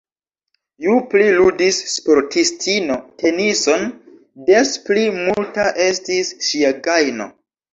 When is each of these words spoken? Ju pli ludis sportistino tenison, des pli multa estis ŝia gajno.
Ju 0.85 0.93
pli 1.11 1.25
ludis 1.39 1.77
sportistino 1.95 2.97
tenison, 3.23 3.85
des 4.49 4.75
pli 4.89 5.05
multa 5.21 5.69
estis 5.89 6.33
ŝia 6.49 6.77
gajno. 6.91 7.31